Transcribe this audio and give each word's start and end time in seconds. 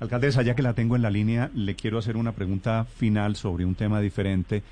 Alcaldesa, 0.00 0.40
ya 0.40 0.54
que 0.54 0.62
la 0.62 0.72
tengo 0.72 0.96
en 0.96 1.02
la 1.02 1.10
línea, 1.10 1.50
le 1.54 1.76
quiero 1.76 1.98
hacer 1.98 2.16
una 2.16 2.32
pregunta 2.32 2.86
final 2.96 3.36
sobre 3.36 3.66
un 3.66 3.74
tema 3.74 4.00
diferente 4.00 4.62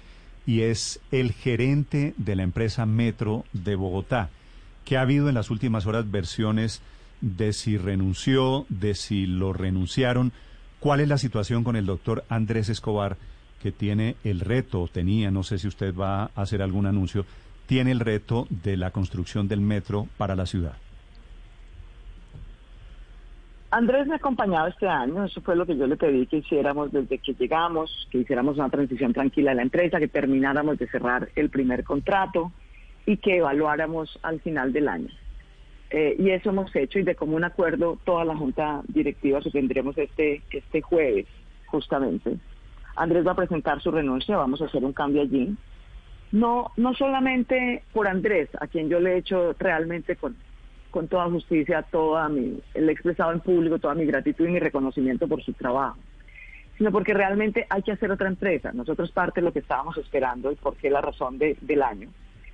y 0.46 0.62
es 0.62 1.00
el 1.12 1.32
gerente 1.32 2.14
de 2.16 2.34
la 2.34 2.42
empresa 2.42 2.86
Metro 2.86 3.44
de 3.52 3.74
Bogotá, 3.74 4.30
que 4.86 4.96
ha 4.96 5.02
habido 5.02 5.28
en 5.28 5.34
las 5.34 5.50
últimas 5.50 5.84
horas 5.84 6.10
versiones 6.10 6.80
de 7.20 7.52
si 7.52 7.76
renunció, 7.76 8.64
de 8.70 8.94
si 8.94 9.26
lo 9.26 9.52
renunciaron. 9.52 10.32
¿Cuál 10.80 11.00
es 11.00 11.08
la 11.08 11.18
situación 11.18 11.62
con 11.62 11.76
el 11.76 11.84
doctor 11.84 12.24
Andrés 12.30 12.70
Escobar, 12.70 13.18
que 13.62 13.70
tiene 13.70 14.16
el 14.24 14.40
reto, 14.40 14.88
tenía, 14.90 15.30
no 15.30 15.42
sé 15.42 15.58
si 15.58 15.68
usted 15.68 15.94
va 15.94 16.22
a 16.22 16.30
hacer 16.36 16.62
algún 16.62 16.86
anuncio, 16.86 17.26
tiene 17.66 17.90
el 17.90 18.00
reto 18.00 18.46
de 18.48 18.78
la 18.78 18.92
construcción 18.92 19.46
del 19.46 19.60
metro 19.60 20.08
para 20.16 20.34
la 20.36 20.46
ciudad? 20.46 20.76
Andrés 23.70 24.06
me 24.06 24.14
ha 24.14 24.16
acompañado 24.16 24.68
este 24.68 24.88
año, 24.88 25.24
eso 25.24 25.42
fue 25.42 25.54
lo 25.54 25.66
que 25.66 25.76
yo 25.76 25.86
le 25.86 25.96
pedí 25.96 26.26
que 26.26 26.38
hiciéramos 26.38 26.90
desde 26.90 27.18
que 27.18 27.34
llegamos, 27.34 28.08
que 28.10 28.18
hiciéramos 28.18 28.56
una 28.56 28.70
transición 28.70 29.12
tranquila 29.12 29.50
de 29.50 29.56
la 29.56 29.62
empresa, 29.62 29.98
que 29.98 30.08
termináramos 30.08 30.78
de 30.78 30.88
cerrar 30.88 31.28
el 31.36 31.50
primer 31.50 31.84
contrato 31.84 32.50
y 33.04 33.18
que 33.18 33.36
evaluáramos 33.36 34.18
al 34.22 34.40
final 34.40 34.72
del 34.72 34.88
año. 34.88 35.10
Eh, 35.90 36.16
y 36.18 36.30
eso 36.30 36.50
hemos 36.50 36.74
hecho 36.74 36.98
y 36.98 37.02
de 37.02 37.14
común 37.14 37.44
acuerdo 37.44 37.98
toda 38.04 38.24
la 38.24 38.36
junta 38.36 38.82
directiva 38.88 39.40
que 39.40 39.50
tendremos 39.50 39.96
este, 39.98 40.42
este 40.50 40.80
jueves, 40.80 41.26
justamente. 41.66 42.38
Andrés 42.96 43.26
va 43.26 43.32
a 43.32 43.36
presentar 43.36 43.82
su 43.82 43.90
renuncia, 43.90 44.38
vamos 44.38 44.62
a 44.62 44.64
hacer 44.64 44.82
un 44.82 44.94
cambio 44.94 45.22
allí. 45.22 45.54
No, 46.32 46.72
no 46.76 46.94
solamente 46.94 47.82
por 47.92 48.08
Andrés, 48.08 48.48
a 48.60 48.66
quien 48.66 48.88
yo 48.88 48.98
le 48.98 49.14
he 49.14 49.18
hecho 49.18 49.54
realmente 49.58 50.16
con, 50.16 50.36
con 50.90 51.08
toda 51.08 51.30
justicia, 51.30 51.82
toda 51.82 52.28
mi, 52.28 52.60
le 52.74 52.86
he 52.86 52.92
expresado 52.92 53.32
en 53.32 53.40
público 53.40 53.78
toda 53.78 53.94
mi 53.94 54.06
gratitud 54.06 54.46
y 54.46 54.52
mi 54.52 54.58
reconocimiento 54.58 55.28
por 55.28 55.42
su 55.42 55.52
trabajo, 55.52 55.98
sino 56.76 56.90
porque 56.90 57.14
realmente 57.14 57.66
hay 57.68 57.82
que 57.82 57.92
hacer 57.92 58.10
otra 58.10 58.28
empresa. 58.28 58.72
Nosotros 58.72 59.12
parte 59.12 59.40
de 59.40 59.44
lo 59.44 59.52
que 59.52 59.58
estábamos 59.60 59.96
esperando 59.98 60.50
y 60.50 60.56
por 60.56 60.76
qué 60.76 60.90
la 60.90 61.00
razón 61.00 61.38
de, 61.38 61.56
del 61.60 61.82
año 61.82 62.08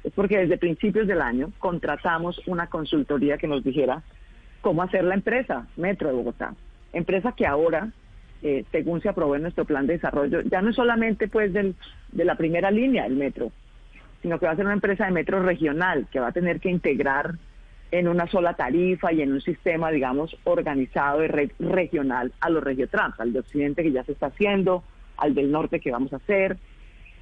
es 0.05 0.13
porque 0.13 0.39
desde 0.39 0.59
principios 0.59 1.07
del 1.07 1.23
año 1.23 1.51
contratamos 1.59 2.41
una 2.47 2.69
consultoría 2.69 3.39
que 3.39 3.49
nos 3.49 3.65
dijera 3.65 4.03
cómo 4.61 4.83
hacer 4.83 5.03
la 5.03 5.15
empresa 5.15 5.67
Metro 5.77 6.09
de 6.09 6.15
Bogotá. 6.15 6.55
Empresa 6.93 7.33
que 7.33 7.47
ahora, 7.47 7.91
eh, 8.43 8.65
según 8.71 9.01
se 9.01 9.09
aprobó 9.09 9.35
en 9.35 9.43
nuestro 9.43 9.65
plan 9.65 9.87
de 9.87 9.95
desarrollo, 9.95 10.43
ya 10.43 10.61
no 10.61 10.71
es 10.71 10.77
solamente 10.77 11.27
pues 11.27 11.53
del, 11.53 11.75
de 12.13 12.25
la 12.25 12.37
primera 12.37 12.71
línea 12.71 13.05
del 13.05 13.17
metro, 13.17 13.51
sino 14.23 14.39
que 14.39 14.47
va 14.47 14.53
a 14.53 14.57
ser 14.57 14.67
una 14.67 14.75
empresa 14.75 15.07
de 15.07 15.13
metro 15.13 15.43
regional 15.43 16.07
que 16.13 16.21
va 16.21 16.29
a 16.29 16.33
tener 16.33 16.61
que 16.61 16.71
integrar 16.71 17.35
en 17.99 18.09
una 18.09 18.27
sola 18.27 18.55
tarifa 18.55 19.13
y 19.13 19.23
en 19.23 19.33
un 19.33 19.41
sistema, 19.41 19.89
digamos, 19.93 20.37
organizado 20.43 21.25
y 21.25 21.29
regional 21.29 22.33
a 22.41 22.51
los 22.51 22.65
regiotrans, 22.65 23.21
al 23.21 23.33
de 23.33 23.39
Occidente 23.39 23.85
que 23.85 23.93
ya 23.93 24.03
se 24.03 24.11
está 24.11 24.27
haciendo, 24.27 24.83
al 25.17 25.33
del 25.33 25.53
norte 25.53 25.79
que 25.79 25.93
vamos 25.93 26.13
a 26.13 26.17
hacer, 26.17 26.57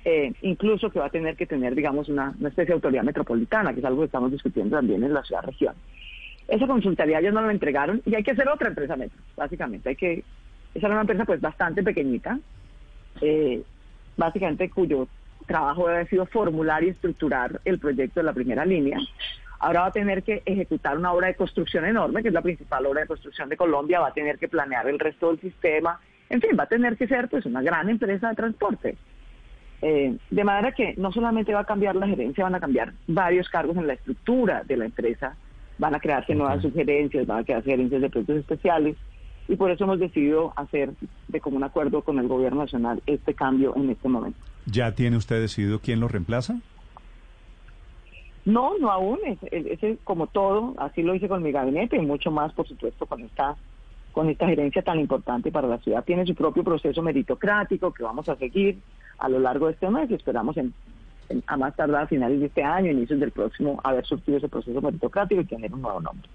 eh, 0.07 0.33
incluso 0.41 0.89
que 0.89 0.99
va 0.99 1.07
a 1.07 1.11
tener 1.11 1.37
que 1.37 1.45
tener, 1.45 1.75
digamos, 1.75 2.09
una, 2.09 2.35
especie 2.39 2.69
de 2.69 2.73
autoridad 2.73 3.03
metropolitana, 3.03 3.75
que 3.75 3.81
es 3.81 3.85
algo 3.85 4.01
que 4.01 4.07
estamos 4.07 4.33
discutiendo 4.33 4.77
también 4.79 5.05
en 5.05 5.13
la 5.13 5.23
ciudad-región. 5.23 5.75
Esa 6.49 6.67
consultoría 6.67 7.21
ya 7.21 7.31
no 7.31 7.43
la 7.43 7.53
entregaron 7.53 8.01
y 8.07 8.15
hay 8.15 8.23
que 8.23 8.31
hacer 8.31 8.49
otra 8.49 8.69
empresa 8.69 8.97
metro, 8.97 9.19
básicamente. 9.37 9.91
Hay 9.91 9.97
que, 9.97 10.25
esa 10.75 10.87
era 10.87 10.95
una 10.95 11.03
empresa 11.03 11.27
pues 11.27 11.43
bastante 11.43 11.83
pequeñita, 11.83 12.39
eh, 13.21 13.63
básicamente 14.17 14.71
cuyo 14.71 15.07
trabajo 15.47 15.87
ha 15.89 16.07
sido 16.07 16.25
formular 16.25 16.83
y 16.83 16.89
estructurar 16.89 17.61
el 17.67 17.79
proyecto 17.79 18.21
de 18.21 18.25
la 18.25 18.33
primera 18.33 18.65
línea. 18.65 18.99
Ahora 19.63 19.83
va 19.83 19.87
a 19.87 19.93
tener 19.93 20.25
que 20.25 20.43
ejecutar 20.45 20.99
una 20.99 21.13
obra 21.13 21.29
de 21.29 21.37
construcción 21.37 21.85
enorme, 21.85 22.21
que 22.21 22.29
es 22.29 22.35
la 22.35 22.43
principal 22.43 22.85
obra 22.85 23.03
de 23.03 23.07
construcción 23.07 23.49
de 23.49 23.57
Colombia, 23.57 24.01
va 24.01 24.09
a 24.09 24.13
tener 24.13 24.37
que 24.37 24.49
planear 24.49 24.89
el 24.89 24.99
resto 24.99 25.29
del 25.29 25.41
sistema, 25.41 26.01
en 26.29 26.41
fin, 26.41 26.51
va 26.59 26.65
a 26.65 26.67
tener 26.67 26.97
que 26.97 27.07
ser 27.07 27.29
pues 27.29 27.47
una 27.47 27.63
gran 27.63 27.89
empresa 27.89 28.29
de 28.29 28.35
transporte. 28.35 28.97
Eh, 29.81 30.17
de 30.31 30.45
manera 30.45 30.73
que 30.73 30.95
no 30.97 31.13
solamente 31.13 31.55
va 31.55 31.61
a 31.61 31.65
cambiar 31.65 31.95
la 31.95 32.09
gerencia, 32.09 32.43
van 32.43 32.57
a 32.57 32.61
cambiar 32.61 32.93
varios 33.07 33.49
cargos 33.49 33.77
en 33.77 33.87
la 33.87 33.93
estructura 33.93 34.65
de 34.65 34.77
la 34.77 34.85
empresa, 34.87 35.37
van 35.79 35.95
a 35.95 36.01
crearse 36.01 36.35
nuevas 36.35 36.61
sugerencias, 36.61 37.25
van 37.25 37.39
a 37.39 37.45
crearse 37.45 37.71
gerencias 37.71 38.03
de 38.03 38.11
proyectos 38.11 38.39
especiales 38.39 38.97
y 39.47 39.55
por 39.55 39.71
eso 39.71 39.85
hemos 39.85 40.01
decidido 40.01 40.53
hacer 40.57 40.91
de 41.29 41.41
común 41.41 41.63
acuerdo 41.63 42.03
con 42.03 42.19
el 42.19 42.27
gobierno 42.27 42.63
nacional 42.63 43.01
este 43.07 43.35
cambio 43.35 43.77
en 43.77 43.91
este 43.91 44.09
momento. 44.09 44.39
¿Ya 44.67 44.93
tiene 44.97 45.17
usted 45.17 45.41
decidido 45.41 45.79
quién 45.79 46.01
lo 46.01 46.09
reemplaza? 46.09 46.61
No, 48.45 48.77
no 48.79 48.91
aún, 48.91 49.19
es, 49.25 49.99
como 50.03 50.27
todo, 50.27 50.75
así 50.79 51.03
lo 51.03 51.15
hice 51.15 51.29
con 51.29 51.43
mi 51.43 51.53
gabinete 51.53 51.97
y 51.97 52.05
mucho 52.05 52.31
más, 52.31 52.53
por 52.53 52.67
supuesto, 52.67 53.07
con 53.07 53.23
esta 53.23 53.57
con 54.13 54.29
esta 54.29 54.47
gerencia 54.47 54.83
tan 54.83 55.01
importante 55.01 55.51
para 55.51 55.67
la 55.67 55.79
ciudad. 55.79 56.05
Tiene 56.05 56.27
su 56.27 56.35
propio 56.35 56.63
proceso 56.63 57.01
meritocrático 57.01 57.95
que 57.95 58.03
vamos 58.03 58.29
a 58.29 58.37
seguir 58.37 58.79
a 59.19 59.27
lo 59.31 59.39
largo 59.39 59.67
de 59.67 59.73
este 59.73 59.89
mes 59.89 60.11
y 60.11 60.15
esperamos 60.15 60.55
en, 60.59 60.75
a 61.47 61.57
más 61.57 61.75
tardar 61.75 62.03
a 62.03 62.07
finales 62.07 62.41
de 62.41 62.47
este 62.47 62.63
año, 62.63 62.91
inicios 62.91 63.19
del 63.19 63.31
próximo, 63.31 63.81
haber 63.83 64.05
surtido 64.05 64.37
ese 64.37 64.51
proceso 64.51 64.83
meritocrático 64.83 65.41
y 65.41 65.47
tener 65.47 65.73
un 65.73 65.81
nuevo 65.81 66.01
nombre. 66.01 66.29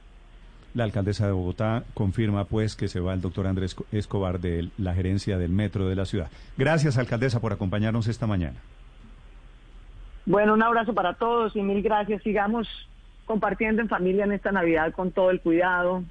La 0.74 0.84
alcaldesa 0.84 1.28
de 1.28 1.34
Bogotá 1.34 1.84
confirma 1.94 2.45
pues 2.45 2.75
que 2.75 2.88
se 2.88 3.00
va 3.00 3.13
el 3.13 3.22
doctor 3.22 3.47
Andrés 3.47 3.75
Escobar 3.91 4.39
de 4.39 4.69
la 4.78 4.94
gerencia 4.94 5.38
del 5.38 5.51
metro 5.51 5.88
de 5.88 5.95
la 5.95 6.06
ciudad. 6.06 6.29
Gracias, 6.57 6.97
alcaldesa, 6.97 7.39
por 7.39 7.53
acompañarnos 7.53 8.07
esta 8.07 8.28
mañana. 8.28 8.57
Bueno, 10.27 10.55
un 10.55 10.61
abrazo 10.61 10.93
para 10.93 11.13
todos 11.13 11.55
y 11.55 11.61
mil 11.61 11.81
gracias. 11.81 12.21
Sigamos 12.21 12.67
compartiendo 13.23 13.81
en 13.81 13.88
familia 13.88 14.25
en 14.25 14.33
esta 14.33 14.51
Navidad 14.51 14.91
con 14.91 15.13
todo 15.13 15.31
el 15.31 15.39
cuidado. 15.39 16.03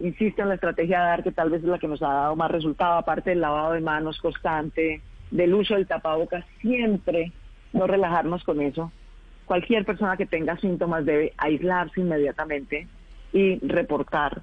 Insisto 0.00 0.42
en 0.42 0.48
la 0.48 0.56
estrategia 0.56 0.98
de 0.98 1.06
dar 1.06 1.22
que 1.22 1.30
tal 1.30 1.50
vez 1.50 1.62
es 1.62 1.68
la 1.68 1.78
que 1.78 1.86
nos 1.86 2.02
ha 2.02 2.08
dado 2.08 2.34
más 2.34 2.50
resultado, 2.50 2.94
aparte 2.94 3.30
del 3.30 3.40
lavado 3.40 3.74
de 3.74 3.80
manos 3.80 4.18
constante, 4.18 5.02
del 5.30 5.54
uso 5.54 5.74
del 5.74 5.86
tapabocas, 5.86 6.44
siempre 6.60 7.30
no 7.72 7.86
relajarnos 7.86 8.42
con 8.42 8.60
eso. 8.60 8.90
Cualquier 9.44 9.84
persona 9.84 10.16
que 10.16 10.26
tenga 10.26 10.56
síntomas 10.56 11.04
debe 11.04 11.32
aislarse 11.36 12.00
inmediatamente 12.00 12.88
y 13.32 13.60
reportar 13.64 14.42